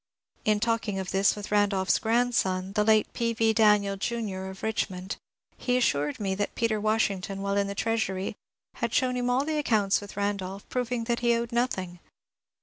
[0.45, 3.33] In talking of this with Randolph's grandson, the late P.
[3.33, 3.53] V.
[3.53, 4.45] Daniel Jr.
[4.45, 5.17] of Richmond,
[5.57, 8.35] he assured me that Peter Washington, while in the Treasury,
[8.77, 11.99] had shown him all the accounts with Randolph, proving that he owed nothing.